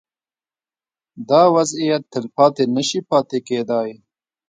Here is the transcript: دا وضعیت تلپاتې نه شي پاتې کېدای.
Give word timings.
دا 1.29 1.41
وضعیت 1.55 2.03
تلپاتې 2.13 2.63
نه 2.75 2.81
شي 2.87 2.99
پاتې 3.09 3.37
کېدای. 3.47 3.89